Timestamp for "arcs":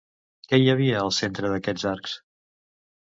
1.93-2.17